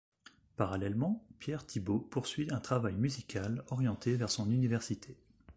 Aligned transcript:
Parallèlement, 0.55 1.23
Pierre 1.37 1.63
Thibaud 1.63 1.99
poursuit 1.99 2.51
un 2.51 2.59
travail 2.59 2.95
musical 2.95 3.63
orienté 3.69 4.15
vers 4.15 4.31
son 4.31 4.49
université. 4.49 5.15